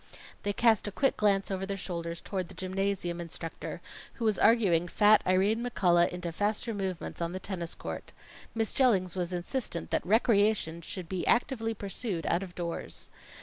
[0.41, 3.81] They cast a quick glance over their shoulders toward the gymnasium instructor,
[4.13, 8.11] who was arguing fat Irene McCullough into faster movements on the tennis court.
[8.55, 13.11] Miss Jellings was insistent that "recreation" should be actively pursued out of doors.